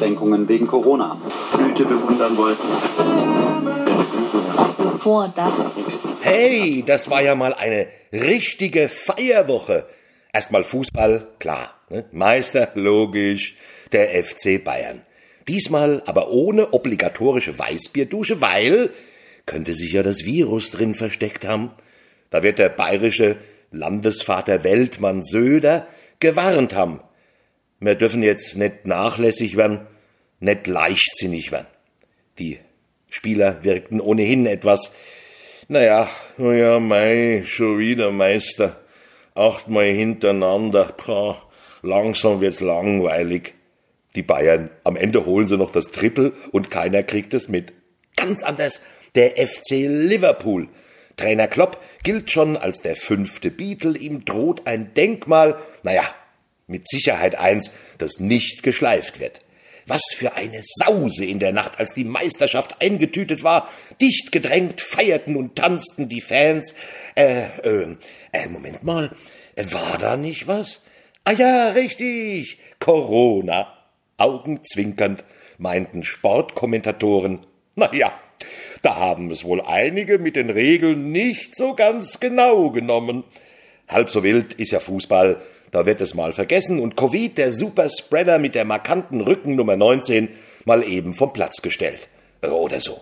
Einschränkungen 0.00 0.48
wegen 0.48 0.66
Corona. 0.66 1.20
Blüte 1.54 1.84
bewundern 1.84 2.36
wollten. 2.38 2.66
Bevor 4.78 5.30
das. 5.34 5.54
Hey, 6.22 6.82
das 6.86 7.10
war 7.10 7.22
ja 7.22 7.34
mal 7.34 7.52
eine 7.52 7.86
richtige 8.10 8.88
Feierwoche. 8.88 9.86
Erstmal 10.32 10.64
Fußball, 10.64 11.28
klar. 11.38 11.74
Ne? 11.90 12.06
Meister, 12.12 12.70
logisch, 12.74 13.56
der 13.92 14.24
FC 14.24 14.62
Bayern. 14.62 15.02
Diesmal 15.48 16.02
aber 16.06 16.30
ohne 16.30 16.72
obligatorische 16.72 17.58
Weißbierdusche, 17.58 18.40
weil 18.40 18.90
könnte 19.44 19.74
sich 19.74 19.92
ja 19.92 20.02
das 20.02 20.24
Virus 20.24 20.70
drin 20.70 20.94
versteckt 20.94 21.46
haben. 21.46 21.72
Da 22.30 22.42
wird 22.42 22.58
der 22.58 22.68
bayerische 22.70 23.36
Landesvater 23.70 24.64
Weltmann 24.64 25.22
Söder 25.22 25.86
gewarnt 26.20 26.74
haben. 26.74 27.00
Wir 27.80 27.94
dürfen 27.94 28.22
jetzt 28.22 28.56
nicht 28.56 28.86
nachlässig 28.86 29.56
werden, 29.56 29.86
nicht 30.38 30.66
leichtsinnig 30.66 31.50
werden. 31.50 31.66
Die 32.38 32.58
Spieler 33.08 33.64
wirkten 33.64 34.00
ohnehin 34.00 34.46
etwas, 34.46 34.92
naja, 35.68 36.08
naja, 36.36 36.78
mei, 36.78 37.42
schon 37.46 37.78
wieder 37.78 38.10
Meister. 38.10 38.80
Achtmal 39.34 39.86
hintereinander, 39.86 40.92
pah, 40.96 41.42
langsam 41.82 42.40
wird's 42.40 42.60
langweilig. 42.60 43.54
Die 44.14 44.22
Bayern, 44.22 44.70
am 44.84 44.96
Ende 44.96 45.24
holen 45.24 45.46
sie 45.46 45.56
noch 45.56 45.70
das 45.70 45.86
Triple 45.86 46.32
und 46.52 46.70
keiner 46.70 47.02
kriegt 47.02 47.32
es 47.32 47.48
mit. 47.48 47.72
Ganz 48.16 48.42
anders 48.42 48.80
der 49.14 49.36
FC 49.36 49.86
Liverpool. 49.86 50.68
Trainer 51.16 51.48
Klopp 51.48 51.82
gilt 52.02 52.30
schon 52.30 52.56
als 52.56 52.78
der 52.78 52.96
fünfte 52.96 53.50
Beatle, 53.50 53.98
ihm 53.98 54.24
droht 54.24 54.66
ein 54.66 54.94
Denkmal, 54.94 55.58
naja, 55.82 56.02
mit 56.70 56.88
Sicherheit 56.88 57.34
eins, 57.34 57.70
das 57.98 58.20
nicht 58.20 58.62
geschleift 58.62 59.20
wird. 59.20 59.40
Was 59.86 60.02
für 60.14 60.34
eine 60.34 60.60
Sause 60.62 61.24
in 61.24 61.38
der 61.38 61.52
Nacht, 61.52 61.78
als 61.78 61.94
die 61.94 62.04
Meisterschaft 62.04 62.80
eingetütet 62.80 63.42
war. 63.42 63.68
Dicht 64.00 64.30
gedrängt 64.30 64.80
feierten 64.80 65.36
und 65.36 65.56
tanzten 65.56 66.08
die 66.08 66.20
Fans. 66.20 66.74
Äh, 67.16 67.46
äh, 67.62 67.96
äh 68.32 68.48
Moment 68.48 68.84
mal, 68.84 69.10
war 69.56 69.98
da 69.98 70.16
nicht 70.16 70.46
was? 70.46 70.82
Ah 71.24 71.32
ja, 71.32 71.70
richtig, 71.70 72.58
Corona. 72.78 73.76
Augenzwinkernd 74.16 75.24
meinten 75.58 76.04
Sportkommentatoren. 76.04 77.40
Na 77.74 77.92
ja, 77.94 78.12
da 78.82 78.96
haben 78.96 79.30
es 79.30 79.44
wohl 79.44 79.60
einige 79.60 80.18
mit 80.18 80.36
den 80.36 80.50
Regeln 80.50 81.12
nicht 81.12 81.54
so 81.54 81.74
ganz 81.74 82.20
genau 82.20 82.70
genommen. 82.70 83.24
Halb 83.88 84.08
so 84.08 84.22
wild 84.22 84.54
ist 84.54 84.72
ja 84.72 84.80
Fußball, 84.80 85.42
da 85.70 85.86
wird 85.86 86.00
es 86.00 86.14
mal 86.14 86.32
vergessen 86.32 86.80
und 86.80 86.96
Covid, 86.96 87.38
der 87.38 87.52
Superspreader 87.52 88.38
mit 88.38 88.54
der 88.54 88.64
markanten 88.64 89.20
Rückennummer 89.20 89.76
19, 89.76 90.28
mal 90.64 90.82
eben 90.82 91.14
vom 91.14 91.32
Platz 91.32 91.62
gestellt. 91.62 92.08
Oder 92.42 92.80
so. 92.80 93.00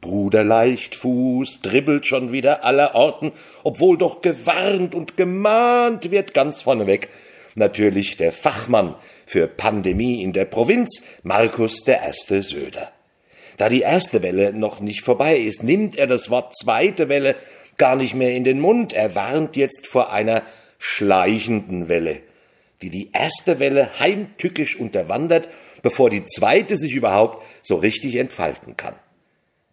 Bruder 0.00 0.44
Leichtfuß 0.44 1.62
dribbelt 1.62 2.06
schon 2.06 2.32
wieder 2.32 2.64
aller 2.64 2.94
Orten, 2.94 3.32
obwohl 3.64 3.98
doch 3.98 4.20
gewarnt 4.20 4.94
und 4.94 5.16
gemahnt 5.16 6.10
wird 6.10 6.32
ganz 6.32 6.62
vorneweg. 6.62 7.08
Natürlich 7.54 8.16
der 8.16 8.32
Fachmann 8.32 8.94
für 9.24 9.46
Pandemie 9.46 10.22
in 10.22 10.32
der 10.32 10.44
Provinz, 10.44 11.02
Markus 11.22 11.80
der 11.84 12.02
Erste 12.02 12.42
Söder. 12.42 12.92
Da 13.56 13.70
die 13.70 13.80
erste 13.80 14.22
Welle 14.22 14.52
noch 14.52 14.80
nicht 14.80 15.02
vorbei 15.02 15.38
ist, 15.38 15.62
nimmt 15.62 15.96
er 15.96 16.06
das 16.06 16.28
Wort 16.28 16.54
zweite 16.54 17.08
Welle 17.08 17.34
gar 17.78 17.96
nicht 17.96 18.14
mehr 18.14 18.34
in 18.34 18.44
den 18.44 18.60
Mund. 18.60 18.92
Er 18.92 19.14
warnt 19.14 19.56
jetzt 19.56 19.86
vor 19.86 20.12
einer 20.12 20.42
schleichenden 20.78 21.88
Welle, 21.88 22.20
die 22.82 22.90
die 22.90 23.10
erste 23.12 23.58
Welle 23.58 23.98
heimtückisch 23.98 24.76
unterwandert, 24.76 25.48
bevor 25.82 26.10
die 26.10 26.24
zweite 26.24 26.76
sich 26.76 26.94
überhaupt 26.94 27.44
so 27.62 27.76
richtig 27.76 28.16
entfalten 28.16 28.76
kann. 28.76 28.94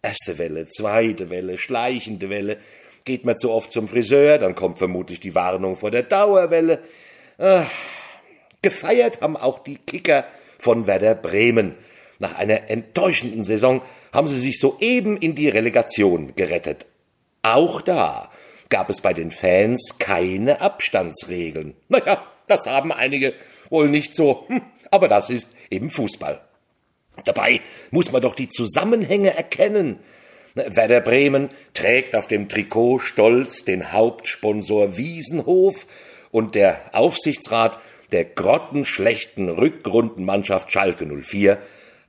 Erste 0.02 0.38
Welle, 0.38 0.66
zweite 0.66 1.30
Welle, 1.30 1.56
schleichende 1.58 2.28
Welle. 2.28 2.58
Geht 3.04 3.24
man 3.24 3.36
zu 3.36 3.50
oft 3.50 3.72
zum 3.72 3.88
Friseur, 3.88 4.38
dann 4.38 4.54
kommt 4.54 4.78
vermutlich 4.78 5.20
die 5.20 5.34
Warnung 5.34 5.76
vor 5.76 5.90
der 5.90 6.02
Dauerwelle. 6.02 6.80
Ach, 7.38 7.70
gefeiert 8.62 9.20
haben 9.20 9.36
auch 9.36 9.58
die 9.60 9.76
Kicker 9.76 10.26
von 10.58 10.86
Werder 10.86 11.14
Bremen. 11.14 11.74
Nach 12.18 12.34
einer 12.36 12.70
enttäuschenden 12.70 13.44
Saison 13.44 13.82
haben 14.12 14.28
sie 14.28 14.40
sich 14.40 14.58
soeben 14.58 15.16
in 15.16 15.34
die 15.34 15.48
Relegation 15.48 16.34
gerettet. 16.36 16.86
Auch 17.42 17.82
da 17.82 18.30
gab 18.68 18.90
es 18.90 19.00
bei 19.00 19.12
den 19.12 19.30
Fans 19.30 19.96
keine 19.98 20.60
Abstandsregeln. 20.60 21.74
Naja, 21.88 22.26
das 22.46 22.66
haben 22.66 22.92
einige 22.92 23.34
wohl 23.70 23.88
nicht 23.88 24.14
so, 24.14 24.44
hm, 24.48 24.62
aber 24.90 25.08
das 25.08 25.30
ist 25.30 25.50
eben 25.70 25.90
Fußball. 25.90 26.40
Dabei 27.24 27.60
muss 27.90 28.12
man 28.12 28.22
doch 28.22 28.34
die 28.34 28.48
Zusammenhänge 28.48 29.36
erkennen. 29.36 29.98
Werder 30.54 31.00
Bremen 31.00 31.50
trägt 31.74 32.14
auf 32.14 32.28
dem 32.28 32.48
Trikot 32.48 32.98
stolz 32.98 33.64
den 33.64 33.92
Hauptsponsor 33.92 34.96
Wiesenhof 34.96 35.86
und 36.30 36.54
der 36.54 36.80
Aufsichtsrat 36.92 37.78
der 38.12 38.24
grottenschlechten 38.24 39.48
Rückrundenmannschaft 39.48 40.70
Schalke 40.70 41.06
04 41.06 41.58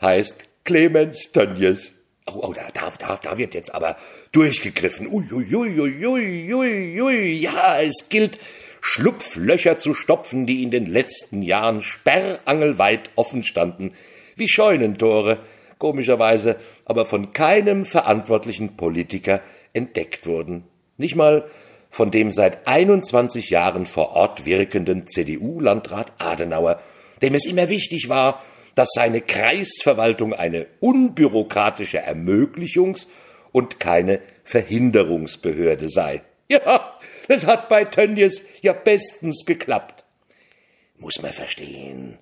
heißt 0.02 0.48
Clemens 0.64 1.32
Tönjes. 1.32 1.95
Oh, 2.28 2.40
oh, 2.42 2.54
da, 2.54 2.70
da, 2.74 2.92
da, 2.98 3.20
da 3.22 3.38
wird 3.38 3.54
jetzt 3.54 3.74
aber 3.74 3.98
durchgegriffen. 4.32 5.08
Ui, 5.08 5.26
ui, 5.32 5.56
ui, 5.56 5.80
ui, 5.80 6.54
ui, 6.54 7.02
ui. 7.02 7.34
Ja, 7.40 7.80
es 7.80 8.10
gilt, 8.10 8.40
Schlupflöcher 8.88 9.80
zu 9.80 9.94
stopfen, 9.94 10.46
die 10.46 10.62
in 10.62 10.70
den 10.70 10.86
letzten 10.86 11.42
Jahren 11.42 11.82
sperrangelweit 11.82 13.10
offen 13.16 13.42
standen, 13.42 13.94
wie 14.36 14.48
Scheunentore, 14.48 15.40
komischerweise, 15.80 16.58
aber 16.86 17.08
von 17.08 17.32
keinem 17.32 17.84
verantwortlichen 17.84 18.78
Politiker 18.78 19.42
entdeckt 19.74 20.28
wurden. 20.28 20.66
Nicht 20.98 21.16
mal 21.16 21.50
von 21.90 22.12
dem 22.12 22.30
seit 22.30 22.68
21 22.68 23.50
Jahren 23.50 23.86
vor 23.86 24.12
Ort 24.12 24.46
wirkenden 24.46 25.08
CDU-Landrat 25.08 26.14
Adenauer, 26.20 26.80
dem 27.24 27.34
es 27.34 27.46
immer 27.46 27.70
wichtig 27.70 28.08
war, 28.08 28.44
dass 28.76 28.90
seine 28.94 29.22
Kreisverwaltung 29.22 30.34
eine 30.34 30.68
unbürokratische 30.80 32.06
Ermöglichungs- 32.06 33.08
und 33.52 33.80
keine 33.80 34.20
Verhinderungsbehörde 34.44 35.90
sei. 35.90 36.22
Ja, 36.50 37.00
es 37.28 37.46
hat 37.46 37.70
bei 37.70 37.86
Tönnies 37.86 38.44
ja 38.62 38.74
bestens 38.74 39.46
geklappt. 39.46 40.04
Muss 40.98 41.22
man 41.22 41.32
verstehen. 41.32 42.20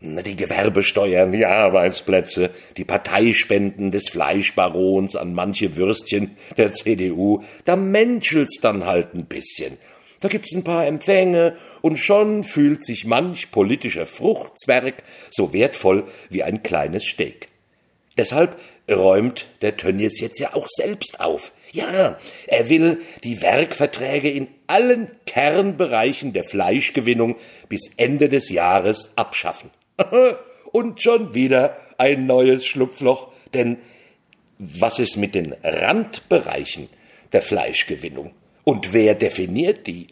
Die 0.00 0.36
Gewerbesteuern, 0.36 1.32
die 1.32 1.46
Arbeitsplätze, 1.46 2.50
die 2.76 2.84
Parteispenden 2.84 3.90
des 3.90 4.10
Fleischbarons 4.10 5.16
an 5.16 5.32
manche 5.32 5.74
Würstchen 5.76 6.36
der 6.58 6.74
CDU, 6.74 7.42
da 7.64 7.76
menschelt's 7.76 8.60
dann 8.60 8.84
halt 8.84 9.14
ein 9.14 9.24
bisschen. 9.24 9.78
Da 10.20 10.28
gibt's 10.28 10.52
ein 10.54 10.64
paar 10.64 10.86
Empfänge 10.86 11.56
und 11.82 11.98
schon 11.98 12.42
fühlt 12.42 12.84
sich 12.84 13.04
manch 13.04 13.50
politischer 13.50 14.06
Fruchtzwerg 14.06 15.02
so 15.30 15.52
wertvoll 15.52 16.04
wie 16.30 16.42
ein 16.42 16.62
kleines 16.62 17.04
Steak. 17.04 17.48
Deshalb 18.16 18.56
räumt 18.90 19.46
der 19.60 19.76
Tönnies 19.76 20.20
jetzt 20.20 20.38
ja 20.38 20.54
auch 20.54 20.66
selbst 20.68 21.20
auf. 21.20 21.52
Ja, 21.72 22.18
er 22.46 22.68
will 22.70 23.02
die 23.24 23.42
Werkverträge 23.42 24.30
in 24.30 24.48
allen 24.66 25.10
Kernbereichen 25.26 26.32
der 26.32 26.44
Fleischgewinnung 26.44 27.36
bis 27.68 27.90
Ende 27.96 28.28
des 28.28 28.48
Jahres 28.48 29.12
abschaffen. 29.16 29.70
Und 30.72 31.02
schon 31.02 31.34
wieder 31.34 31.76
ein 31.98 32.26
neues 32.26 32.66
Schlupfloch, 32.66 33.32
denn 33.54 33.78
was 34.58 34.98
ist 34.98 35.16
mit 35.16 35.34
den 35.34 35.54
Randbereichen 35.62 36.88
der 37.32 37.42
Fleischgewinnung? 37.42 38.32
Und 38.68 38.92
wer 38.92 39.14
definiert 39.14 39.86
die? 39.86 40.08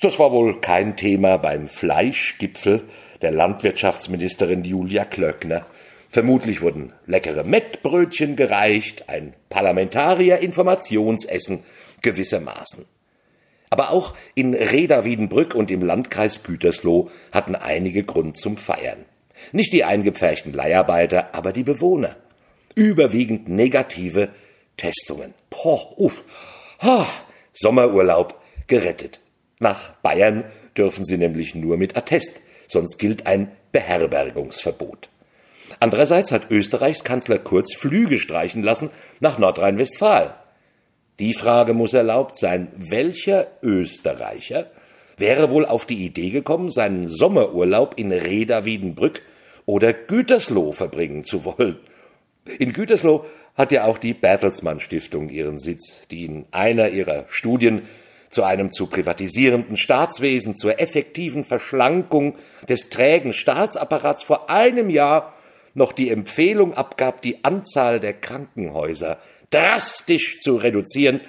Das 0.00 0.18
war 0.18 0.32
wohl 0.32 0.60
kein 0.60 0.96
Thema 0.96 1.36
beim 1.36 1.68
Fleischgipfel 1.68 2.82
der 3.22 3.30
Landwirtschaftsministerin 3.30 4.64
Julia 4.64 5.04
Klöckner. 5.04 5.64
Vermutlich 6.08 6.62
wurden 6.62 6.92
leckere 7.06 7.44
Mettbrötchen 7.44 8.34
gereicht, 8.34 9.08
ein 9.08 9.34
Parlamentarier-Informationsessen 9.50 11.62
gewissermaßen. 12.02 12.86
Aber 13.70 13.92
auch 13.92 14.14
in 14.34 14.54
Reda-Wiedenbrück 14.54 15.54
und 15.54 15.70
im 15.70 15.82
Landkreis 15.82 16.42
Gütersloh 16.42 17.08
hatten 17.30 17.54
einige 17.54 18.02
Grund 18.02 18.36
zum 18.36 18.56
Feiern. 18.56 19.04
Nicht 19.52 19.72
die 19.72 19.84
eingepferchten 19.84 20.52
Leiharbeiter, 20.52 21.36
aber 21.36 21.52
die 21.52 21.62
Bewohner. 21.62 22.16
Überwiegend 22.74 23.48
negative 23.48 24.30
Testungen. 24.76 25.34
Poh, 25.50 25.94
uff, 25.96 26.24
ha, 26.80 27.06
Sommerurlaub 27.54 28.38
gerettet. 28.66 29.20
Nach 29.60 29.92
Bayern 30.02 30.44
dürfen 30.76 31.04
sie 31.04 31.16
nämlich 31.16 31.54
nur 31.54 31.76
mit 31.76 31.96
Attest, 31.96 32.34
sonst 32.68 32.98
gilt 32.98 33.26
ein 33.26 33.50
Beherbergungsverbot. 33.72 35.08
Andererseits 35.80 36.32
hat 36.32 36.50
Österreichs 36.50 37.04
Kanzler 37.04 37.38
Kurz 37.38 37.74
Flüge 37.74 38.18
streichen 38.18 38.62
lassen 38.62 38.90
nach 39.20 39.38
Nordrhein-Westfalen. 39.38 40.30
Die 41.20 41.34
Frage 41.34 41.74
muss 41.74 41.94
erlaubt 41.94 42.36
sein, 42.38 42.68
welcher 42.76 43.46
Österreicher 43.62 44.70
wäre 45.16 45.50
wohl 45.50 45.64
auf 45.64 45.86
die 45.86 46.04
Idee 46.04 46.30
gekommen, 46.30 46.70
seinen 46.70 47.08
Sommerurlaub 47.08 47.94
in 47.96 48.12
Reda-Wiedenbrück 48.12 49.22
oder 49.64 49.92
Gütersloh 49.92 50.72
verbringen 50.72 51.24
zu 51.24 51.44
wollen. 51.44 51.78
In 52.58 52.72
Gütersloh 52.72 53.24
hat 53.54 53.72
ja 53.72 53.84
auch 53.84 53.98
die 53.98 54.14
Bertelsmann 54.14 54.80
Stiftung 54.80 55.30
ihren 55.30 55.58
Sitz, 55.58 56.02
die 56.10 56.26
in 56.26 56.46
einer 56.50 56.88
ihrer 56.88 57.24
Studien 57.28 57.82
zu 58.28 58.42
einem 58.42 58.70
zu 58.70 58.86
privatisierenden 58.86 59.76
Staatswesen, 59.76 60.56
zur 60.56 60.80
effektiven 60.80 61.44
Verschlankung 61.44 62.34
des 62.68 62.90
trägen 62.90 63.32
Staatsapparats 63.32 64.22
vor 64.22 64.50
einem 64.50 64.90
Jahr 64.90 65.34
noch 65.72 65.92
die 65.92 66.10
Empfehlung 66.10 66.74
abgab, 66.74 67.22
die 67.22 67.44
Anzahl 67.44 68.00
der 68.00 68.12
Krankenhäuser 68.12 69.18
drastisch 69.50 70.40
zu 70.40 70.56
reduzieren. 70.56 71.20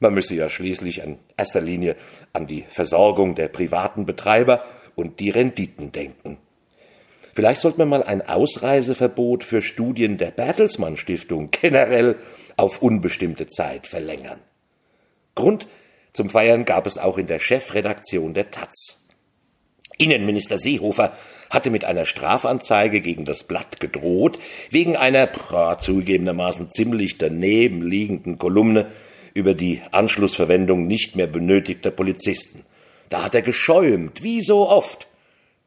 Man 0.00 0.14
müsse 0.14 0.36
ja 0.36 0.48
schließlich 0.48 1.02
in 1.02 1.18
erster 1.36 1.60
Linie 1.60 1.96
an 2.32 2.46
die 2.46 2.64
Versorgung 2.68 3.34
der 3.34 3.48
privaten 3.48 4.06
Betreiber 4.06 4.64
und 4.94 5.20
die 5.20 5.30
Renditen 5.30 5.92
denken. 5.92 6.38
Vielleicht 7.34 7.60
sollte 7.60 7.78
man 7.78 7.88
mal 7.88 8.02
ein 8.02 8.22
Ausreiseverbot 8.22 9.44
für 9.44 9.62
Studien 9.62 10.18
der 10.18 10.30
Bertelsmann 10.30 10.96
Stiftung 10.96 11.50
generell 11.50 12.16
auf 12.56 12.82
unbestimmte 12.82 13.48
Zeit 13.48 13.86
verlängern. 13.86 14.40
Grund 15.34 15.66
zum 16.12 16.28
Feiern 16.28 16.66
gab 16.66 16.86
es 16.86 16.98
auch 16.98 17.16
in 17.16 17.26
der 17.26 17.38
Chefredaktion 17.38 18.34
der 18.34 18.50
Taz. 18.50 19.02
Innenminister 19.96 20.58
Seehofer 20.58 21.16
hatte 21.48 21.70
mit 21.70 21.84
einer 21.84 22.04
Strafanzeige 22.04 23.00
gegen 23.00 23.24
das 23.24 23.44
Blatt 23.44 23.80
gedroht, 23.80 24.38
wegen 24.70 24.96
einer 24.96 25.26
boah, 25.26 25.78
zugegebenermaßen 25.78 26.70
ziemlich 26.70 27.18
daneben 27.18 27.82
liegenden 27.82 28.38
Kolumne 28.38 28.86
über 29.34 29.54
die 29.54 29.80
Anschlussverwendung 29.90 30.86
nicht 30.86 31.16
mehr 31.16 31.26
benötigter 31.26 31.90
Polizisten. 31.90 32.64
Da 33.08 33.24
hat 33.24 33.34
er 33.34 33.42
geschäumt, 33.42 34.22
wie 34.22 34.40
so 34.40 34.68
oft. 34.68 35.06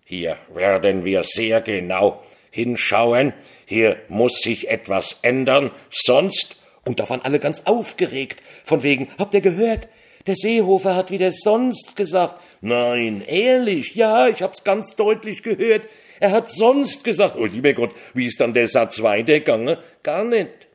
Hier 0.06 0.38
werden 0.54 1.04
wir 1.04 1.24
sehr 1.24 1.62
genau 1.62 2.24
hinschauen, 2.52 3.34
hier 3.66 3.98
muss 4.08 4.40
sich 4.40 4.70
etwas 4.70 5.18
ändern, 5.24 5.72
sonst 5.90 6.56
und 6.86 7.00
da 7.00 7.10
waren 7.10 7.22
alle 7.22 7.40
ganz 7.40 7.64
aufgeregt, 7.66 8.42
von 8.64 8.84
wegen, 8.84 9.08
habt 9.18 9.34
ihr 9.34 9.42
gehört? 9.42 9.88
Der 10.28 10.36
Seehofer 10.36 10.96
hat 10.96 11.12
wieder 11.12 11.32
sonst 11.32 11.96
gesagt. 11.96 12.42
Nein, 12.62 13.24
ehrlich, 13.28 13.96
ja, 13.96 14.28
ich 14.28 14.42
hab's 14.42 14.64
ganz 14.64 14.96
deutlich 14.96 15.44
gehört. 15.44 15.88
Er 16.20 16.32
hat 16.32 16.50
sonst 16.50 17.04
gesagt. 17.04 17.36
Oh, 17.38 17.46
lieber 17.46 17.74
Gott, 17.74 17.94
wie 18.14 18.26
ist 18.26 18.40
dann 18.40 18.54
der 18.54 18.68
Satz 18.68 19.02
weitergegangen? 19.04 19.78
Gar 20.02 20.24
nicht. 20.24 20.68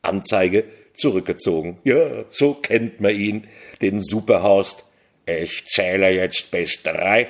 Anzeige 0.00 0.64
zurückgezogen. 0.94 1.78
Ja, 1.84 2.24
so 2.30 2.54
kennt 2.54 3.00
man 3.00 3.14
ihn, 3.14 3.46
den 3.82 4.00
Superhorst. 4.02 4.84
Ich 5.26 5.64
zähle 5.66 6.10
jetzt 6.10 6.50
bis 6.50 6.82
drei, 6.82 7.28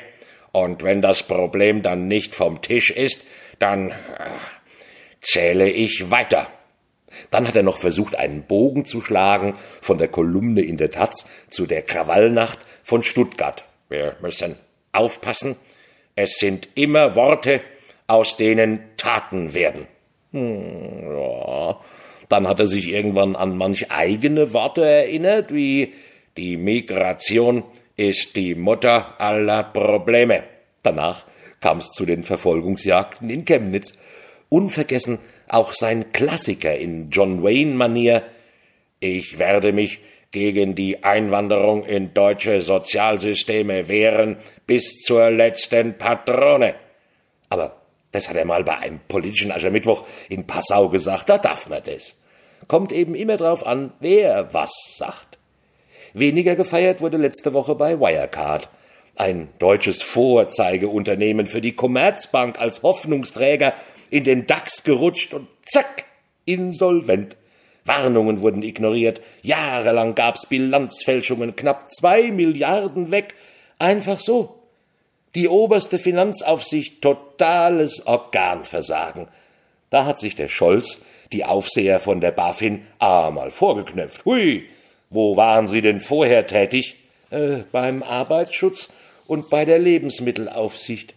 und 0.55 0.85
wenn 0.85 1.03
das 1.03 1.25
Problem 1.25 1.83
dann 1.83 2.07
nicht 2.07 2.33
vom 2.33 2.63
Tisch 2.63 2.91
ist, 2.91 3.25
dann 3.59 3.91
äh, 3.91 3.95
zähle 5.21 5.69
ich 5.69 6.13
weiter. 6.13 6.47
Dann 7.33 7.49
hat 7.49 7.57
er 7.57 7.65
noch 7.65 7.79
versucht, 7.79 8.17
einen 8.17 8.45
Bogen 8.45 8.85
zu 8.85 9.01
schlagen 9.01 9.55
von 9.81 9.99
der 9.99 10.07
Kolumne 10.07 10.61
in 10.61 10.77
der 10.77 10.93
Taz 10.93 11.29
zu 11.49 11.67
der 11.67 11.83
Krawallnacht 11.83 12.61
von 12.85 13.03
Stuttgart. 13.03 13.65
Wir 13.89 14.17
müssen 14.21 14.55
aufpassen. 14.93 15.57
Es 16.15 16.39
sind 16.39 16.69
immer 16.77 17.17
Worte, 17.17 17.61
aus 18.07 18.37
denen 18.37 18.79
Taten 18.97 19.55
werden. 19.55 19.89
Hm, 20.31 21.17
ja. 21.17 21.81
Dann 22.29 22.47
hat 22.47 22.61
er 22.61 22.67
sich 22.67 22.93
irgendwann 22.93 23.35
an 23.35 23.57
manch 23.57 23.91
eigene 23.91 24.53
Worte 24.53 24.85
erinnert, 24.85 25.53
wie 25.53 25.95
die 26.37 26.57
Migration 26.57 27.65
ist 27.97 28.37
die 28.37 28.55
Mutter 28.55 29.21
aller 29.21 29.63
Probleme. 29.63 30.45
Danach 30.83 31.27
kam 31.61 31.79
es 31.79 31.91
zu 31.91 32.05
den 32.05 32.23
Verfolgungsjagden 32.23 33.31
in 33.31 33.45
Chemnitz. 33.45 33.99
Unvergessen 34.49 35.19
auch 35.49 35.73
sein 35.73 36.13
Klassiker 36.13 36.77
in 36.77 37.11
John 37.11 37.43
Wayne-Manier 37.43 38.23
Ich 39.01 39.39
werde 39.39 39.73
mich 39.73 40.01
gegen 40.31 40.75
die 40.75 41.05
Einwanderung 41.05 41.85
in 41.85 42.13
deutsche 42.13 42.61
Sozialsysteme 42.61 43.89
wehren 43.89 44.37
bis 44.67 45.01
zur 45.03 45.31
letzten 45.31 45.97
Patrone. 45.97 46.75
Aber 47.49 47.77
das 48.11 48.29
hat 48.29 48.37
er 48.37 48.45
mal 48.45 48.65
bei 48.65 48.77
einem 48.79 49.01
politischen 49.07 49.53
Aschermittwoch 49.53 50.05
in 50.29 50.47
Passau 50.47 50.89
gesagt, 50.89 51.29
da 51.29 51.39
darf 51.39 51.69
man 51.69 51.83
das. 51.85 52.15
Kommt 52.67 52.93
eben 52.93 53.15
immer 53.15 53.37
drauf 53.37 53.65
an, 53.65 53.93
wer 54.01 54.53
was 54.53 54.73
sagt. 54.97 55.34
Weniger 56.15 56.55
gefeiert 56.55 57.01
wurde 57.01 57.17
letzte 57.17 57.53
Woche 57.53 57.75
bei 57.75 57.99
Wirecard. 57.99 58.69
Ein 59.17 59.49
deutsches 59.59 60.01
Vorzeigeunternehmen 60.01 61.47
für 61.47 61.61
die 61.61 61.75
Commerzbank 61.75 62.61
als 62.61 62.83
Hoffnungsträger 62.85 63.75
in 64.11 64.23
den 64.23 64.47
DAX 64.47 64.85
gerutscht 64.85 65.35
und 65.35 65.49
zack, 65.65 66.05
insolvent. 66.45 67.37
Warnungen 67.85 68.43
wurden 68.43 68.63
ignoriert, 68.63 69.21
jahrelang 69.43 70.15
gab's 70.15 70.47
Bilanzfälschungen, 70.47 71.57
knapp 71.57 71.91
zwei 71.91 72.31
Milliarden 72.31 73.11
weg, 73.11 73.35
einfach 73.81 74.21
so. 74.21 74.63
Die 75.35 75.49
oberste 75.49 75.99
Finanzaufsicht 75.99 77.03
totales 77.03 78.07
Organversagen. 78.07 79.27
Da 79.91 80.05
hat 80.05 80.21
sich 80.21 80.37
der 80.37 80.49
Scholz, 80.49 81.01
die 81.33 81.45
Aufseher 81.45 81.99
von 81.99 82.21
der 82.21 82.31
BaFin, 82.31 82.87
einmal 83.01 83.51
vorgeknöpft. 83.51 84.25
Hui, 84.25 84.69
wo 85.15 85.37
waren 85.37 85.67
Sie 85.67 85.81
denn 85.81 86.01
vorher 86.01 86.47
tätig? 86.47 86.97
Äh, 87.31 87.63
beim 87.73 88.03
Arbeitsschutz 88.03 88.89
und 89.27 89.49
bei 89.51 89.65
der 89.65 89.79
Lebensmittelaufsicht. 89.79 91.15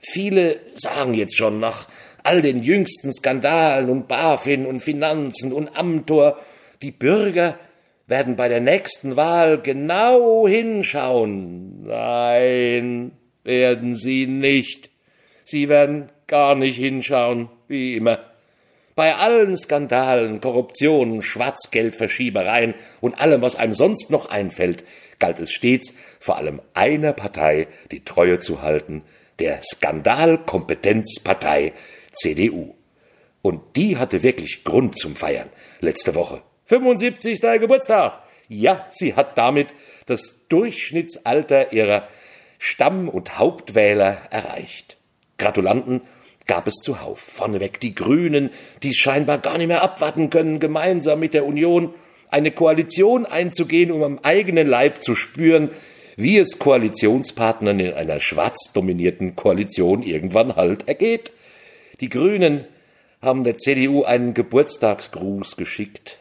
Viele 0.00 0.60
sagen 0.74 1.14
jetzt 1.14 1.36
schon 1.36 1.60
nach 1.60 1.88
all 2.22 2.42
den 2.42 2.62
jüngsten 2.62 3.12
Skandalen 3.12 3.90
und 3.90 4.08
BaFin 4.08 4.66
und 4.66 4.80
Finanzen 4.80 5.52
und 5.52 5.76
Amtor, 5.76 6.38
die 6.82 6.90
Bürger 6.90 7.58
werden 8.06 8.36
bei 8.36 8.48
der 8.48 8.60
nächsten 8.60 9.16
Wahl 9.16 9.60
genau 9.60 10.46
hinschauen. 10.48 11.84
Nein, 11.84 13.12
werden 13.44 13.94
sie 13.94 14.26
nicht. 14.26 14.90
Sie 15.44 15.68
werden 15.68 16.10
gar 16.26 16.54
nicht 16.54 16.76
hinschauen, 16.76 17.48
wie 17.68 17.94
immer. 17.94 18.29
Bei 18.94 19.14
allen 19.14 19.56
Skandalen, 19.56 20.40
Korruptionen, 20.40 21.22
Schwarzgeldverschiebereien 21.22 22.74
und 23.00 23.18
allem, 23.20 23.42
was 23.42 23.56
einem 23.56 23.72
sonst 23.72 24.10
noch 24.10 24.28
einfällt, 24.28 24.84
galt 25.18 25.38
es 25.38 25.52
stets, 25.52 25.94
vor 26.18 26.36
allem 26.36 26.60
einer 26.74 27.12
Partei 27.12 27.68
die 27.90 28.04
Treue 28.04 28.40
zu 28.40 28.62
halten, 28.62 29.02
der 29.38 29.60
Skandalkompetenzpartei 29.62 31.72
CDU. 32.12 32.74
Und 33.42 33.76
die 33.76 33.96
hatte 33.96 34.22
wirklich 34.22 34.64
Grund 34.64 34.98
zum 34.98 35.16
Feiern 35.16 35.48
letzte 35.80 36.14
Woche. 36.14 36.42
75. 36.66 37.40
Geburtstag. 37.58 38.22
Ja, 38.48 38.86
sie 38.90 39.14
hat 39.14 39.38
damit 39.38 39.68
das 40.06 40.34
Durchschnittsalter 40.48 41.72
ihrer 41.72 42.06
Stamm- 42.58 43.08
und 43.08 43.38
Hauptwähler 43.38 44.18
erreicht. 44.30 44.98
Gratulanten 45.38 46.02
gab 46.50 46.66
es 46.66 46.80
zuhauf. 46.82 47.20
Vorneweg 47.20 47.78
die 47.78 47.94
Grünen, 47.94 48.50
die 48.82 48.92
scheinbar 48.92 49.38
gar 49.38 49.56
nicht 49.56 49.68
mehr 49.68 49.84
abwarten 49.84 50.30
können, 50.30 50.58
gemeinsam 50.58 51.20
mit 51.20 51.32
der 51.32 51.46
Union 51.46 51.94
eine 52.28 52.50
Koalition 52.50 53.24
einzugehen, 53.24 53.92
um 53.92 54.02
am 54.02 54.18
eigenen 54.24 54.66
Leib 54.66 55.00
zu 55.00 55.14
spüren, 55.14 55.70
wie 56.16 56.38
es 56.38 56.58
Koalitionspartnern 56.58 57.78
in 57.78 57.92
einer 57.92 58.18
schwarz 58.18 58.72
dominierten 58.72 59.36
Koalition 59.36 60.02
irgendwann 60.02 60.56
halt 60.56 60.88
ergeht. 60.88 61.30
Die 62.00 62.08
Grünen 62.08 62.64
haben 63.22 63.44
der 63.44 63.56
CDU 63.56 64.02
einen 64.02 64.34
Geburtstagsgruß 64.34 65.56
geschickt. 65.56 66.18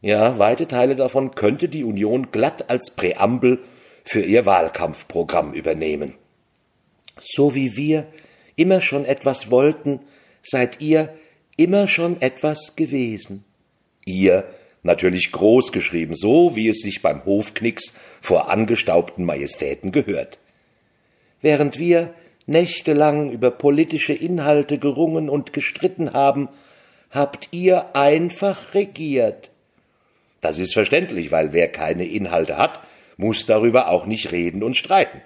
Ja, 0.00 0.38
weite 0.38 0.66
Teile 0.66 0.96
davon 0.96 1.34
könnte 1.34 1.68
die 1.68 1.84
Union 1.84 2.30
glatt 2.32 2.70
als 2.70 2.92
Präambel 2.96 3.58
für 4.02 4.22
ihr 4.22 4.46
Wahlkampfprogramm 4.46 5.52
übernehmen. 5.52 6.14
So 7.20 7.54
wie 7.54 7.76
wir 7.76 8.06
immer 8.62 8.80
schon 8.80 9.04
etwas 9.04 9.50
wollten, 9.50 9.98
seid 10.40 10.80
ihr 10.80 11.12
immer 11.56 11.88
schon 11.88 12.22
etwas 12.22 12.76
gewesen. 12.76 13.44
Ihr 14.04 14.44
natürlich 14.84 15.32
groß 15.32 15.72
geschrieben, 15.72 16.14
so 16.14 16.54
wie 16.54 16.68
es 16.68 16.78
sich 16.78 17.02
beim 17.02 17.24
Hofknicks 17.24 17.92
vor 18.20 18.50
angestaubten 18.50 19.24
Majestäten 19.24 19.90
gehört. 19.90 20.38
Während 21.40 21.80
wir 21.80 22.14
nächtelang 22.46 23.30
über 23.30 23.50
politische 23.50 24.12
Inhalte 24.12 24.78
gerungen 24.78 25.28
und 25.28 25.52
gestritten 25.52 26.12
haben, 26.12 26.48
habt 27.10 27.48
ihr 27.50 27.96
einfach 27.96 28.74
regiert. 28.74 29.50
Das 30.40 30.58
ist 30.58 30.72
verständlich, 30.72 31.32
weil 31.32 31.52
wer 31.52 31.66
keine 31.68 32.04
Inhalte 32.04 32.58
hat, 32.58 32.80
muss 33.16 33.44
darüber 33.44 33.88
auch 33.88 34.06
nicht 34.06 34.30
reden 34.30 34.62
und 34.62 34.76
streiten. 34.76 35.20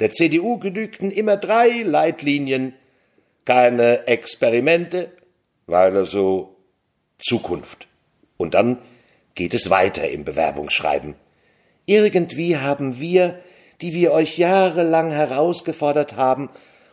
Der 0.00 0.12
CDU 0.12 0.58
genügten 0.58 1.10
immer 1.10 1.36
drei 1.36 1.82
Leitlinien, 1.82 2.74
keine 3.44 4.06
Experimente, 4.06 5.12
weil 5.66 6.06
so 6.06 6.56
Zukunft. 7.18 7.86
Und 8.36 8.54
dann 8.54 8.78
geht 9.34 9.54
es 9.54 9.70
weiter 9.70 10.08
im 10.08 10.24
Bewerbungsschreiben. 10.24 11.14
Irgendwie 11.86 12.56
haben 12.56 12.98
wir, 12.98 13.38
die 13.80 13.92
wir 13.92 14.12
euch 14.12 14.38
jahrelang 14.38 15.10
herausgefordert 15.10 16.16
haben, 16.16 16.50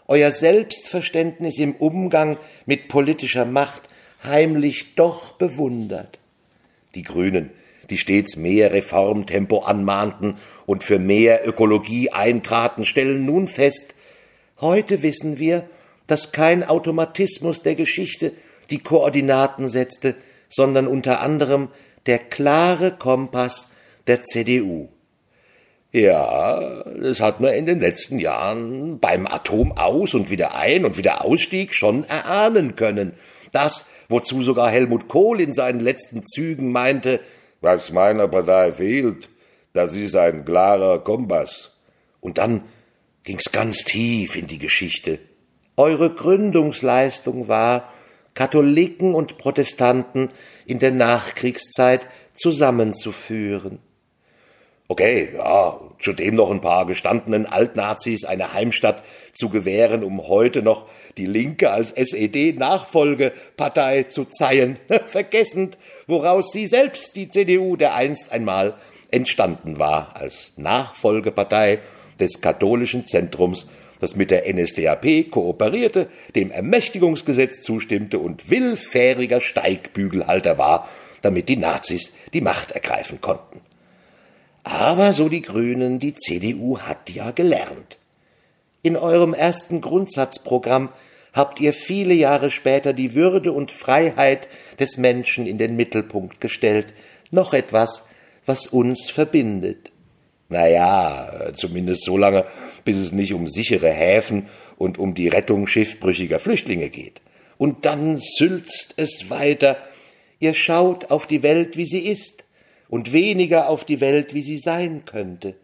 euer 0.07 0.31
Selbstverständnis 0.31 1.57
im 1.57 1.75
Umgang 1.75 2.37
mit 2.65 2.87
politischer 2.87 3.45
Macht 3.45 3.83
heimlich 4.23 4.95
doch 4.95 5.33
bewundert. 5.33 6.19
Die 6.95 7.03
Grünen, 7.03 7.51
die 7.91 7.97
stets 7.97 8.37
mehr 8.37 8.73
Reformtempo 8.73 9.59
anmahnten 9.59 10.37
und 10.65 10.83
für 10.83 10.97
mehr 10.97 11.47
Ökologie 11.47 12.09
eintraten, 12.09 12.85
stellen 12.85 13.25
nun 13.25 13.47
fest, 13.47 13.93
heute 14.59 15.03
wissen 15.03 15.37
wir, 15.37 15.69
dass 16.07 16.31
kein 16.31 16.63
Automatismus 16.63 17.61
der 17.61 17.75
Geschichte 17.75 18.33
die 18.71 18.79
Koordinaten 18.79 19.67
setzte, 19.67 20.15
sondern 20.49 20.87
unter 20.87 21.21
anderem 21.21 21.69
der 22.05 22.17
klare 22.17 22.91
Kompass 22.91 23.69
der 24.07 24.23
CDU. 24.23 24.89
Ja, 25.93 26.83
das 27.01 27.19
hat 27.19 27.41
man 27.41 27.53
in 27.53 27.65
den 27.65 27.81
letzten 27.81 28.17
Jahren 28.17 28.99
beim 28.99 29.27
Atomaus 29.27 30.13
und 30.13 30.31
wieder 30.31 30.55
ein 30.55 30.85
und 30.85 30.97
wieder 30.97 31.25
Ausstieg 31.25 31.73
schon 31.73 32.05
erahnen 32.05 32.75
können. 32.75 33.13
Das, 33.51 33.85
wozu 34.07 34.41
sogar 34.41 34.71
Helmut 34.71 35.09
Kohl 35.09 35.41
in 35.41 35.51
seinen 35.51 35.81
letzten 35.81 36.25
Zügen 36.25 36.71
meinte, 36.71 37.19
was 37.61 37.91
meiner 37.91 38.27
Partei 38.27 38.73
fehlt, 38.73 39.29
das 39.73 39.93
ist 39.93 40.15
ein 40.15 40.43
klarer 40.43 40.99
Kompass. 40.99 41.71
Und 42.19 42.37
dann 42.37 42.63
ging's 43.23 43.51
ganz 43.51 43.83
tief 43.83 44.35
in 44.35 44.47
die 44.47 44.59
Geschichte. 44.59 45.19
Eure 45.77 46.11
Gründungsleistung 46.11 47.47
war, 47.47 47.93
Katholiken 48.33 49.13
und 49.13 49.37
Protestanten 49.37 50.29
in 50.65 50.79
der 50.79 50.91
Nachkriegszeit 50.91 52.07
zusammenzuführen. 52.33 53.79
Okay, 54.91 55.29
ja, 55.37 55.79
zudem 55.99 56.35
noch 56.35 56.51
ein 56.51 56.59
paar 56.59 56.85
gestandenen 56.85 57.45
Altnazis 57.45 58.25
eine 58.25 58.53
Heimstatt 58.53 59.03
zu 59.31 59.47
gewähren, 59.47 60.03
um 60.03 60.27
heute 60.27 60.61
noch 60.61 60.89
die 61.15 61.27
Linke 61.27 61.71
als 61.71 61.93
SED-Nachfolgepartei 61.93 64.03
zu 64.03 64.25
zeihen, 64.25 64.75
vergessend, 65.05 65.77
woraus 66.07 66.51
sie 66.51 66.67
selbst, 66.67 67.15
die 67.15 67.29
CDU, 67.29 67.77
der 67.77 67.95
einst 67.95 68.33
einmal 68.33 68.73
entstanden 69.11 69.79
war, 69.79 70.17
als 70.17 70.51
Nachfolgepartei 70.57 71.79
des 72.19 72.41
katholischen 72.41 73.05
Zentrums, 73.05 73.67
das 74.01 74.17
mit 74.17 74.29
der 74.29 74.53
NSDAP 74.53 75.31
kooperierte, 75.31 76.09
dem 76.35 76.51
Ermächtigungsgesetz 76.51 77.61
zustimmte 77.61 78.19
und 78.19 78.49
willfähriger 78.49 79.39
Steigbügelhalter 79.39 80.57
war, 80.57 80.89
damit 81.21 81.47
die 81.47 81.55
Nazis 81.55 82.11
die 82.33 82.41
Macht 82.41 82.71
ergreifen 82.71 83.21
konnten. 83.21 83.61
Aber, 84.63 85.13
so 85.13 85.29
die 85.29 85.41
Grünen, 85.41 85.99
die 85.99 86.15
CDU 86.15 86.79
hat 86.79 87.09
ja 87.09 87.31
gelernt. 87.31 87.97
In 88.83 88.95
eurem 88.95 89.33
ersten 89.33 89.81
Grundsatzprogramm 89.81 90.89
habt 91.33 91.59
ihr 91.59 91.73
viele 91.73 92.13
Jahre 92.13 92.49
später 92.49 92.93
die 92.93 93.15
Würde 93.15 93.51
und 93.51 93.71
Freiheit 93.71 94.47
des 94.79 94.97
Menschen 94.97 95.47
in 95.47 95.57
den 95.57 95.75
Mittelpunkt 95.75 96.41
gestellt. 96.41 96.93
Noch 97.31 97.53
etwas, 97.53 98.05
was 98.45 98.67
uns 98.67 99.09
verbindet. 99.09 99.91
Naja, 100.49 101.53
zumindest 101.53 102.03
so 102.03 102.17
lange, 102.17 102.45
bis 102.83 102.97
es 102.97 103.13
nicht 103.13 103.33
um 103.33 103.47
sichere 103.47 103.89
Häfen 103.89 104.47
und 104.77 104.97
um 104.97 105.13
die 105.13 105.29
Rettung 105.29 105.65
schiffbrüchiger 105.67 106.39
Flüchtlinge 106.39 106.89
geht. 106.89 107.21
Und 107.57 107.85
dann 107.85 108.17
sülzt 108.17 108.95
es 108.97 109.29
weiter. 109.29 109.77
Ihr 110.39 110.53
schaut 110.53 111.09
auf 111.11 111.27
die 111.27 111.43
Welt, 111.43 111.77
wie 111.77 111.85
sie 111.85 111.99
ist 111.99 112.43
und 112.91 113.13
weniger 113.13 113.69
auf 113.69 113.85
die 113.85 114.01
Welt, 114.01 114.35
wie 114.35 114.43
sie 114.43 114.59
sein 114.59 115.03
könnte. 115.05 115.55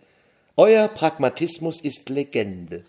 Euer 0.55 0.87
Pragmatismus 0.87 1.81
ist 1.81 2.09
Legende. 2.09 2.83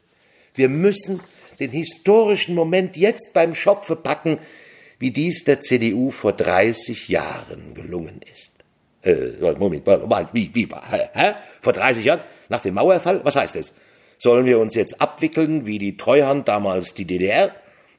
Wir 0.54 0.70
müssen 0.70 1.20
den 1.60 1.72
historischen 1.72 2.54
Moment 2.54 2.96
jetzt 2.96 3.34
beim 3.34 3.54
Schopfe 3.54 3.96
packen, 3.96 4.38
wie 5.00 5.10
dies 5.10 5.44
der 5.44 5.60
CDU 5.60 6.10
vor 6.10 6.32
30 6.32 7.08
Jahren 7.08 7.74
gelungen 7.74 8.20
ist. 8.32 8.52
Äh, 9.02 9.54
Moment, 9.58 9.86
wie, 10.32 10.54
wie, 10.54 10.68
hä? 11.12 11.34
Vor 11.60 11.72
30 11.72 12.04
Jahren? 12.04 12.20
Nach 12.48 12.60
dem 12.60 12.74
Mauerfall? 12.74 13.20
Was 13.24 13.36
heißt 13.36 13.56
es? 13.56 13.72
Sollen 14.18 14.46
wir 14.46 14.60
uns 14.60 14.74
jetzt 14.74 15.00
abwickeln, 15.00 15.66
wie 15.66 15.78
die 15.78 15.96
Treuhand 15.96 16.46
damals 16.48 16.94
die 16.94 17.04
DDR? 17.04 17.54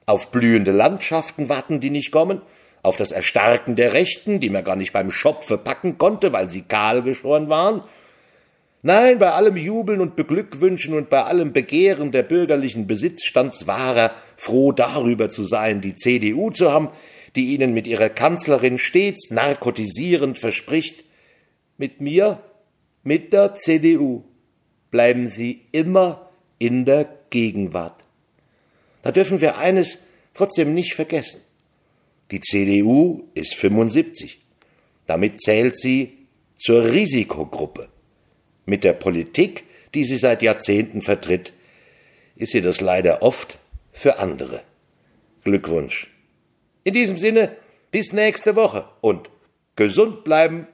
Auf 0.06 0.30
blühende 0.30 0.72
Landschaften 0.72 1.50
warten, 1.50 1.80
die 1.80 1.90
nicht 1.90 2.10
kommen? 2.10 2.40
Auf 2.82 2.96
das 2.96 3.12
Erstarken 3.12 3.76
der 3.76 3.92
Rechten, 3.92 4.40
die 4.40 4.50
man 4.50 4.64
gar 4.64 4.76
nicht 4.76 4.92
beim 4.92 5.10
Schopfe 5.10 5.58
packen 5.58 5.98
konnte, 5.98 6.32
weil 6.32 6.48
sie 6.48 6.62
kahl 6.62 7.02
geschoren 7.02 7.48
waren. 7.48 7.82
Nein, 8.82 9.18
bei 9.18 9.32
allem 9.32 9.56
Jubeln 9.56 10.00
und 10.00 10.16
Beglückwünschen 10.16 10.94
und 10.94 11.10
bei 11.10 11.22
allem 11.24 11.52
Begehren 11.52 12.12
der 12.12 12.22
bürgerlichen 12.22 12.86
Besitzstandswahrer 12.86 14.12
froh 14.36 14.72
darüber 14.72 15.30
zu 15.30 15.44
sein, 15.44 15.82
die 15.82 15.94
CDU 15.94 16.50
zu 16.50 16.72
haben, 16.72 16.88
die 17.36 17.54
ihnen 17.54 17.74
mit 17.74 17.86
ihrer 17.86 18.08
Kanzlerin 18.08 18.78
stets 18.78 19.30
narkotisierend 19.30 20.38
verspricht, 20.38 21.04
mit 21.76 22.00
mir, 22.00 22.40
mit 23.02 23.32
der 23.32 23.54
CDU, 23.54 24.24
bleiben 24.90 25.28
Sie 25.28 25.62
immer 25.72 26.30
in 26.58 26.84
der 26.84 27.08
Gegenwart. 27.30 28.04
Da 29.02 29.12
dürfen 29.12 29.40
wir 29.40 29.58
eines 29.58 29.98
trotzdem 30.34 30.74
nicht 30.74 30.94
vergessen. 30.94 31.40
Die 32.30 32.40
CDU 32.40 33.24
ist 33.34 33.54
75. 33.54 34.40
Damit 35.06 35.40
zählt 35.40 35.76
sie 35.76 36.26
zur 36.56 36.84
Risikogruppe. 36.84 37.88
Mit 38.66 38.84
der 38.84 38.92
Politik, 38.92 39.64
die 39.94 40.04
sie 40.04 40.16
seit 40.16 40.42
Jahrzehnten 40.42 41.02
vertritt, 41.02 41.52
ist 42.36 42.52
sie 42.52 42.60
das 42.60 42.80
leider 42.80 43.22
oft 43.22 43.58
für 43.92 44.18
andere. 44.18 44.62
Glückwunsch. 45.42 46.08
In 46.84 46.94
diesem 46.94 47.18
Sinne, 47.18 47.56
bis 47.90 48.12
nächste 48.12 48.54
Woche 48.54 48.88
und 49.00 49.28
gesund 49.74 50.22
bleiben 50.22 50.68